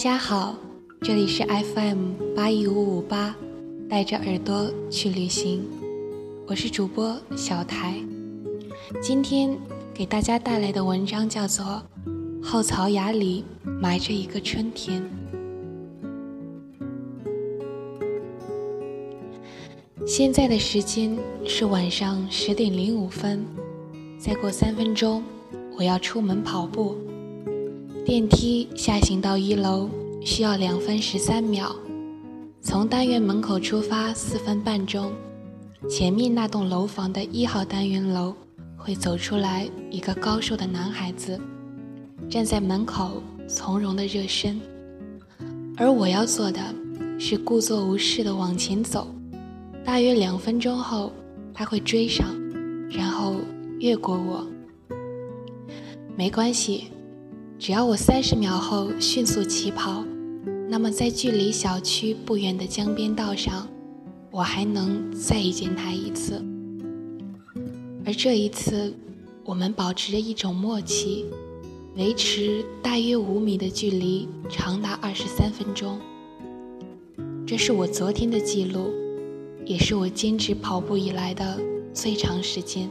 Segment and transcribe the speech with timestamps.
[0.00, 0.56] 家好，
[1.02, 3.36] 这里是 FM 八一五五八，
[3.86, 5.62] 带着耳朵去旅行，
[6.46, 8.02] 我是主播小台。
[9.02, 9.54] 今天
[9.92, 11.82] 给大家带来的文章叫做
[12.42, 13.44] 《后槽牙里
[13.78, 15.02] 埋着一个春天》。
[20.06, 21.14] 现在的时间
[21.44, 23.44] 是晚上十点零五分，
[24.18, 25.22] 再过三分钟，
[25.76, 26.96] 我要出门跑步。
[28.04, 29.88] 电梯下行到一楼
[30.24, 31.76] 需要两分十三秒，
[32.62, 35.12] 从单元门口出发四分半钟，
[35.88, 38.34] 前面那栋楼房的一号单元楼
[38.76, 41.38] 会走出来一个高瘦的男孩子，
[42.28, 44.58] 站在门口从容的热身，
[45.76, 46.60] 而我要做的
[47.18, 49.06] 是故作无事的往前走，
[49.84, 51.12] 大约两分钟后
[51.52, 52.26] 他会追上，
[52.88, 53.36] 然后
[53.78, 54.46] 越过我，
[56.16, 56.84] 没关系。
[57.60, 60.02] 只要我三十秒后迅速起跑，
[60.66, 63.68] 那么在距离小区不远的江边道上，
[64.30, 66.42] 我还能再遇见他一次。
[68.06, 68.94] 而这一次，
[69.44, 71.26] 我们保持着一种默契，
[71.96, 76.00] 维持大约五米的距离，长达二十三分钟。
[77.46, 78.90] 这是我昨天的记录，
[79.66, 81.60] 也是我坚持跑步以来的
[81.92, 82.88] 最长时间。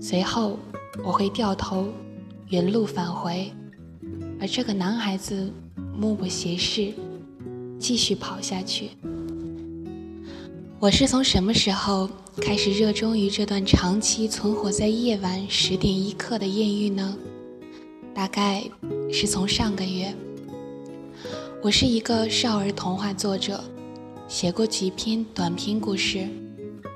[0.00, 0.58] 随后，
[1.04, 1.86] 我会掉头。
[2.50, 3.52] 原路返回，
[4.40, 5.52] 而这个男孩子
[5.94, 6.94] 目不斜视，
[7.78, 8.92] 继续跑下去。
[10.80, 12.08] 我是从什么时候
[12.40, 17.18] 开始热衷于这段长期存活在夜晚十点一刻的艳遇呢？
[18.14, 18.64] 大概
[19.12, 20.14] 是从上个月。
[21.62, 23.62] 我是一个少儿童话作者，
[24.26, 26.26] 写过几篇短篇故事，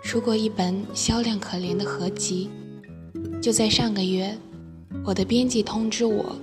[0.03, 2.49] 出过一本销量可怜的合集。
[3.43, 4.35] 就在上个月。
[5.05, 6.37] 我的编辑通知我，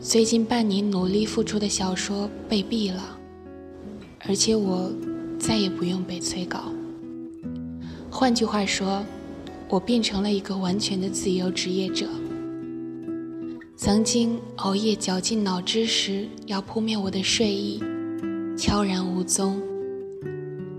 [0.00, 3.18] 最近半年努力付出的小说被毙了，
[4.26, 4.92] 而且我
[5.38, 6.72] 再也不用被催稿。
[8.10, 9.02] 换句话说，
[9.68, 12.06] 我变成了一个完全的自由职业者。
[13.76, 17.80] 曾经熬夜绞尽脑汁时要扑灭我的睡意，
[18.56, 19.62] 悄然无踪。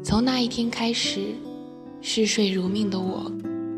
[0.03, 1.21] 从那一天开始，
[2.01, 3.31] 嗜睡如命的我，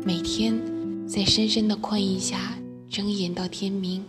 [0.04, 0.60] 每天
[1.06, 2.58] 在深深的困意下。
[2.92, 4.04] 睁眼到天明，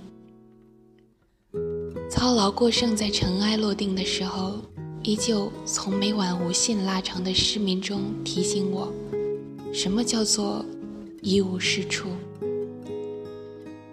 [2.10, 4.56] 操劳过剩，在尘埃落定的时候，
[5.04, 8.92] 依旧从每晚无限拉长的失眠中提醒我，
[9.74, 10.66] 什么叫做
[11.22, 12.10] 一无是处。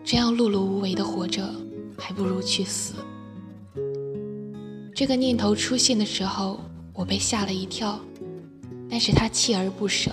[0.03, 1.49] 这样碌碌无为的活着，
[1.97, 2.95] 还不如去死。
[4.93, 6.59] 这个念头出现的时候，
[6.93, 8.01] 我被吓了一跳，
[8.91, 10.11] 但是他锲而不舍，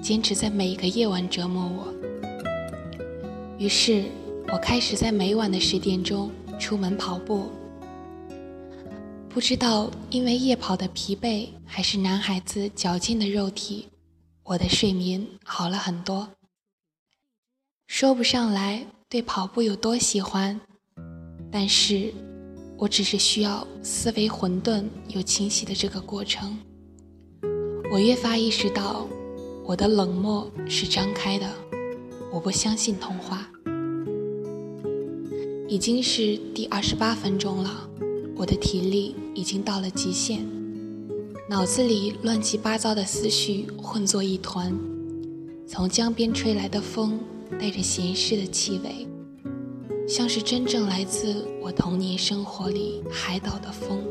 [0.00, 1.92] 坚持在每一个夜晚折磨我。
[3.58, 4.04] 于是，
[4.52, 7.50] 我开始在每晚的十点钟出门跑步。
[9.30, 13.88] 不知道因为夜跑的疲惫，还是男孩子矫健的肉体，
[14.42, 16.28] 我的睡眠好了很多。
[17.86, 20.60] 说不上来对跑步有多喜欢，
[21.50, 22.12] 但是
[22.76, 26.58] 我只是需要思维混沌又清晰的这个过程。
[27.90, 29.06] 我越发意识到，
[29.64, 31.65] 我的冷漠是张开的。
[32.36, 33.50] 我不相信童话。
[35.66, 37.88] 已经是第二十八分钟了，
[38.36, 40.46] 我的体力已经到了极限，
[41.48, 44.70] 脑子里乱七八糟的思绪混作一团。
[45.66, 47.18] 从江边吹来的风
[47.58, 49.08] 带着咸湿的气味，
[50.06, 54.04] 像是真正来自我童年生活里海岛的风。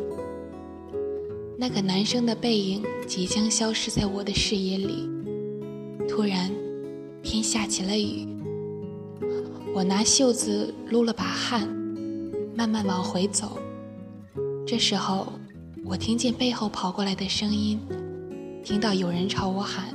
[1.60, 5.08] 那个男生的背影即将消失在我的视野里，
[6.10, 6.65] 突然。
[7.26, 8.28] 天下起了雨，
[9.74, 11.68] 我拿袖子撸了把汗，
[12.56, 13.58] 慢慢往回走。
[14.66, 15.34] 这时候，
[15.84, 17.80] 我听见背后跑过来的声音，
[18.64, 19.86] 听到有人朝我喊：“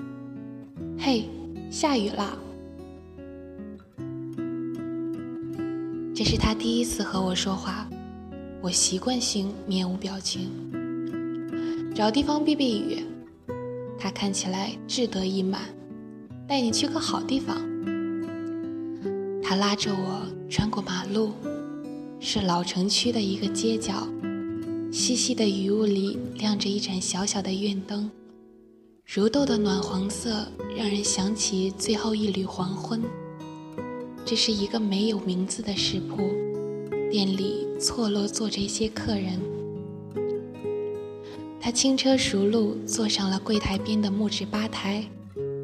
[0.98, 1.28] 嘿，
[1.70, 2.36] 下雨啦！”
[6.12, 7.88] 这是他第一次和我说话，
[8.60, 10.50] 我习惯性面无表情。
[11.94, 13.04] 找地方避避雨，
[13.96, 15.60] 他看起来志得意满。
[16.50, 17.56] 带你去个好地方。
[19.40, 21.30] 他拉着我穿过马路，
[22.18, 24.04] 是老城区的一个街角。
[24.90, 28.10] 细细的雨雾里亮着一盏小小的院灯，
[29.06, 30.44] 如豆的暖黄色
[30.76, 33.00] 让人想起最后一缕黄昏。
[34.24, 36.16] 这是一个没有名字的食铺，
[37.12, 39.40] 店里错落坐着一些客人。
[41.60, 45.04] 他轻车熟路坐上了柜台边的木质吧台。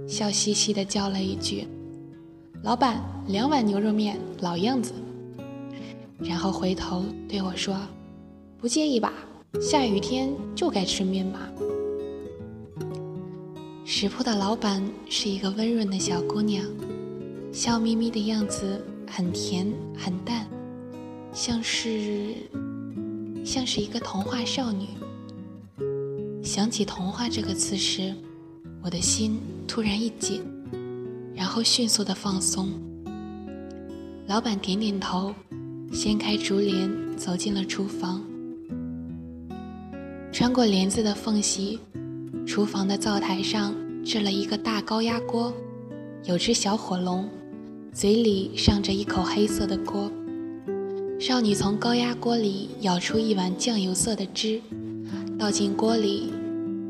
[0.06, 1.66] 笑嘻嘻地叫了一句
[2.62, 4.92] ：“老板，两碗牛肉面，老样子。”
[6.18, 7.76] 然后回头对我说
[8.58, 9.12] ：“不介意吧？
[9.60, 11.50] 下雨天就该吃面吧。
[13.84, 16.64] 食铺的老板是一个温润的小姑娘，
[17.52, 19.66] 笑眯眯的样子很甜
[19.96, 20.46] 很淡，
[21.32, 22.34] 像是
[23.44, 24.88] 像是一个童话少女。
[26.42, 28.14] 想起“童话”这个词时，
[28.82, 30.42] 我的心突然一紧，
[31.34, 32.70] 然后迅速的放松。
[34.26, 35.34] 老板点点头，
[35.92, 38.22] 掀开竹帘，走进了厨房。
[40.32, 41.78] 穿过帘子的缝隙，
[42.46, 43.74] 厨房的灶台上
[44.04, 45.52] 置了一个大高压锅，
[46.24, 47.28] 有只小火龙，
[47.92, 50.10] 嘴里上着一口黑色的锅。
[51.18, 54.60] 少女从高压锅里舀出一碗酱油色的汁，
[55.38, 56.32] 倒进锅里，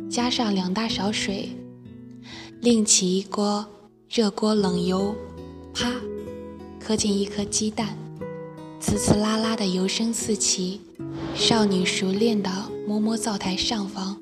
[0.09, 1.51] 加上两大勺水，
[2.61, 3.65] 另起一锅
[4.09, 5.15] 热锅冷油，
[5.75, 5.93] 啪，
[6.81, 7.97] 磕进一颗鸡蛋，
[8.81, 10.81] 呲呲啦啦的油声四起。
[11.35, 12.51] 少女熟练地
[12.87, 14.19] 摸摸灶台上方，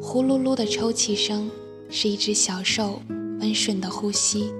[0.00, 1.50] 呼噜噜的抽泣声
[1.90, 3.00] 是一只小兽
[3.40, 4.52] 温顺的呼吸。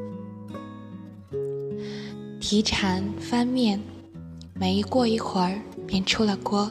[2.38, 3.80] 提铲翻面，
[4.54, 6.70] 没过一会儿便出了锅。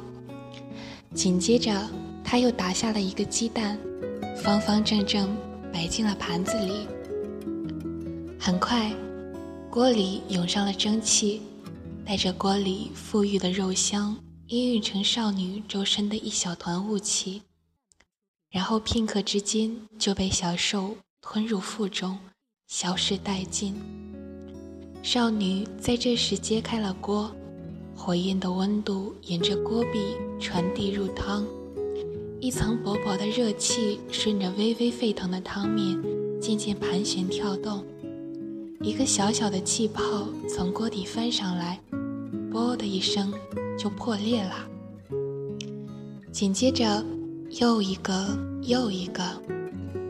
[1.13, 1.89] 紧接着，
[2.24, 3.77] 他又打下了一个鸡蛋，
[4.44, 5.36] 方方正正
[5.75, 6.88] 摆进了盘子里。
[8.39, 8.95] 很快，
[9.69, 11.42] 锅里涌上了蒸汽，
[12.06, 14.16] 带着锅里馥郁的肉香。
[14.48, 17.42] 氤氲成少女周身的一小团雾气，
[18.50, 22.18] 然后片刻之间就被小兽吞入腹中，
[22.68, 23.75] 消失殆尽。
[25.04, 27.36] 少女在这时揭开了锅，
[27.94, 31.45] 火焰的温度沿着锅壁传递入汤，
[32.40, 36.02] 一层薄薄的热气顺着微微沸腾的汤面
[36.40, 37.84] 渐渐盘旋跳动，
[38.82, 41.80] 一个小小的气泡从锅底翻上来，
[42.52, 43.34] 啵的一声。
[43.78, 44.56] 就破裂了。
[46.32, 47.04] 紧接着，
[47.60, 48.26] 又一个
[48.62, 49.22] 又一个，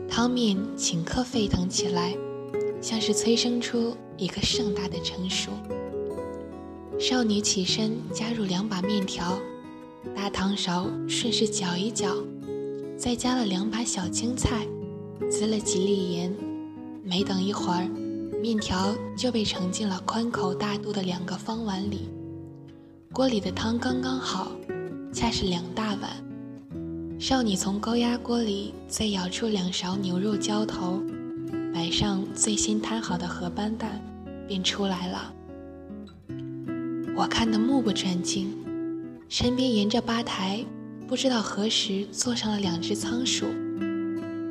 [0.08, 2.16] 汤面顷刻沸腾起来，
[2.80, 5.50] 像是催生出一个盛大的成熟。
[6.96, 9.36] 少女起身，加入两把面条，
[10.14, 12.14] 大汤勺顺势搅一搅，
[12.96, 14.66] 再加了两把小青菜，
[15.30, 16.34] 滋了几粒盐。
[17.02, 17.88] 没等一会儿，
[18.40, 22.08] 面条就被盛进了宽口大肚的两个方碗里。
[23.12, 24.52] 锅里的汤刚刚好，
[25.12, 26.10] 恰是两大碗。
[27.18, 31.02] 少女从高压锅里再舀出两勺牛肉浇头，
[31.72, 34.00] 摆上最新摊好的荷包蛋，
[34.46, 35.32] 便出来了。
[37.16, 38.52] 我看得目不转睛，
[39.28, 40.64] 身边沿着吧台，
[41.08, 43.46] 不知道何时坐上了两只仓鼠，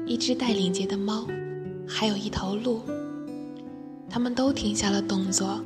[0.06, 1.26] 一只带领结的猫，
[1.88, 2.82] 还有一头鹿。
[4.10, 5.62] 他们都停下了动作，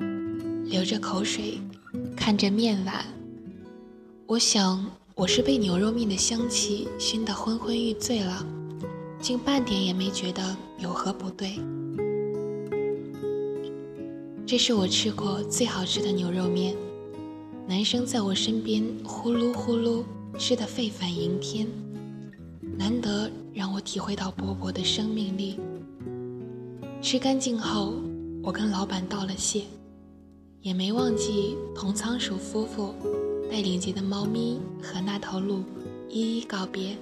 [0.66, 1.60] 流着口水。
[2.16, 3.04] 看着面碗，
[4.28, 4.86] 我想
[5.16, 8.46] 我是被牛肉面的香气熏得昏昏欲醉了，
[9.20, 11.60] 竟半点也没觉得有何不对。
[14.46, 16.76] 这是我吃过最好吃的牛肉面，
[17.70, 20.04] 男生在我身边呼噜呼噜
[20.40, 21.68] 吃得沸反盈天，
[22.76, 25.60] 难得让我体会到勃勃的生命力。
[27.00, 27.94] 吃干净后，
[28.42, 29.66] 我跟老板道了谢。
[30.62, 32.96] 也没忘记同仓鼠夫妇、
[33.52, 35.64] 带领结的猫咪和那头鹿
[36.10, 36.98] 一一告别。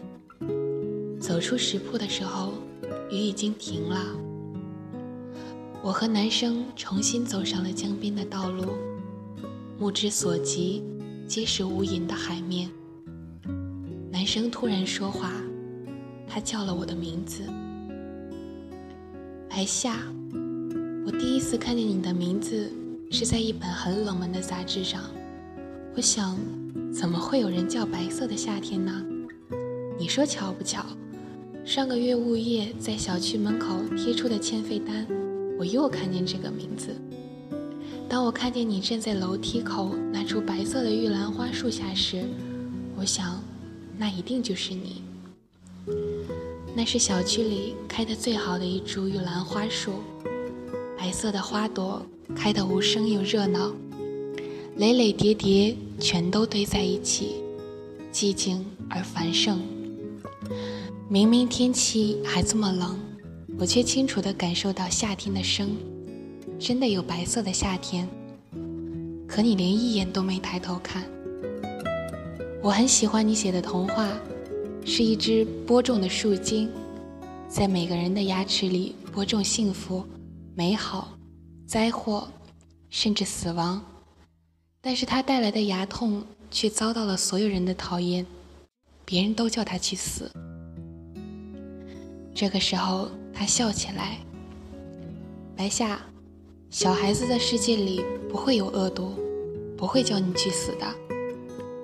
[1.17, 2.51] 走出食铺的时候，
[3.09, 4.01] 雨已经停了。
[5.81, 8.65] 我和男生重新走上了江边的道路，
[9.79, 10.83] 目之所及
[11.27, 12.69] 皆是无垠的海面。
[14.11, 15.31] 男生突然说话，
[16.27, 17.43] 他叫了我的名字
[19.47, 19.97] ：“白夏。”
[21.05, 22.71] 我第一次看见你的名字。
[23.09, 25.01] 是在一本很冷门的杂志上，
[25.95, 26.37] 我想，
[26.91, 29.01] 怎么会有人叫白色的夏天呢？
[29.97, 30.85] 你说巧不巧？
[31.63, 35.07] 上个月物业在小区门口贴出的欠费单，
[35.57, 36.89] 我又看见这个名字。
[38.09, 42.23] 当我看见你站在楼梯口那株白色的玉兰花树下时，
[42.95, 43.43] 我想，
[43.97, 45.03] 那一定就是你。
[46.73, 49.93] 那是小区里开的最好的一株玉兰花树，
[50.97, 52.05] 白色的花朵。
[52.35, 53.71] 开得无声又热闹，
[54.75, 57.41] 累累叠叠全都堆在一起，
[58.11, 59.61] 寂静而繁盛。
[61.07, 62.99] 明明天气还这么冷，
[63.57, 65.69] 我却清楚地感受到夏天的生。
[66.59, 68.07] 真的有白色的夏天，
[69.27, 71.03] 可你连一眼都没抬头看。
[72.63, 74.11] 我很喜欢你写的童话，
[74.83, 76.69] 是一只播种的树精，
[77.47, 80.03] 在每个人的牙齿里播种幸福、
[80.55, 81.09] 美好。
[81.67, 82.27] 灾祸，
[82.89, 83.81] 甚至死亡，
[84.79, 88.25] 但是它带来的牙痛却遭到了所有人的讨厌，
[89.03, 90.31] 别人都叫它去死。
[92.33, 94.17] 这个时候，他笑起来。
[95.57, 95.99] 白夏，
[96.69, 99.13] 小孩子的世界里不会有恶毒，
[99.77, 100.85] 不会叫你去死的，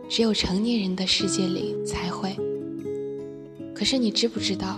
[0.09, 2.35] 只有成年人的世界里才会。
[3.73, 4.77] 可是你知不知道，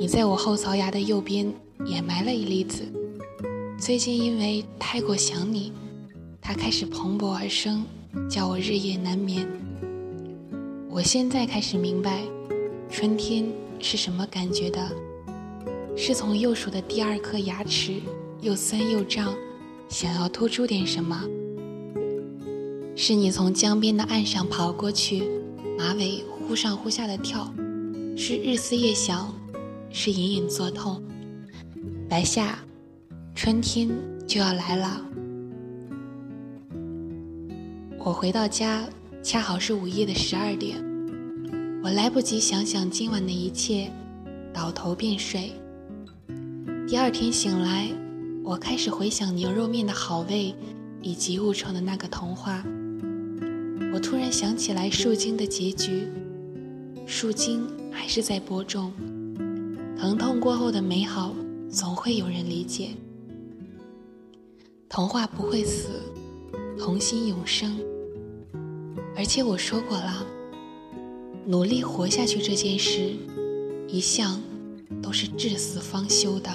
[0.00, 1.50] 你在我后槽牙的右边
[1.86, 2.82] 也埋了一粒子。
[3.78, 5.72] 最近因为太过想你，
[6.40, 7.84] 它开始蓬勃而生，
[8.28, 9.46] 叫我日夜难眠。
[10.90, 12.24] 我现在开始明白，
[12.90, 13.46] 春天
[13.78, 14.90] 是什么感觉的。
[15.96, 18.00] 是从右手的第二颗牙齿
[18.44, 19.34] 又酸又胀，
[19.88, 21.18] 想要突出点什么？
[22.94, 25.22] 是你从江边的岸上跑过去，
[25.78, 27.50] 马尾忽上忽下的跳，
[28.18, 29.34] 是日思夜想，
[29.88, 31.02] 是隐隐作痛。
[32.06, 32.58] 白夏，
[33.34, 33.88] 春天
[34.26, 35.00] 就要来了。
[37.98, 38.86] 我回到家，
[39.22, 40.76] 恰好是午夜的十二点，
[41.82, 43.90] 我来不及想想今晚的一切，
[44.52, 45.50] 倒头便睡。
[46.86, 47.88] 第二天醒来，
[48.46, 50.54] 我开始回想牛肉面的好味，
[51.00, 52.62] 以及误闯的那个童话。
[53.90, 56.08] 我突然想起来树精的结局，
[57.06, 58.92] 树精还是在播种。
[59.98, 61.34] 疼痛过后的美好，
[61.70, 62.90] 总会有人理解。
[64.90, 66.02] 童话不会死，
[66.78, 67.74] 童心永生。
[69.16, 70.26] 而且我说过了，
[71.46, 73.10] 努力活下去这件事，
[73.88, 74.38] 一向
[75.02, 76.50] 都是至死方休的。